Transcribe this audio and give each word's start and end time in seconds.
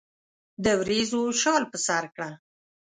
دوریځو 0.63 1.21
شال 1.41 1.63
پر 1.71 1.79
سرکړه 1.87 2.29